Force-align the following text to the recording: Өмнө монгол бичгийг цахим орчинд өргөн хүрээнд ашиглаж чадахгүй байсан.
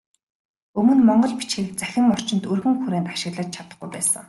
Өмнө 0.79 1.03
монгол 1.09 1.33
бичгийг 1.39 1.69
цахим 1.79 2.05
орчинд 2.15 2.43
өргөн 2.53 2.75
хүрээнд 2.79 3.11
ашиглаж 3.15 3.49
чадахгүй 3.55 3.89
байсан. 3.93 4.19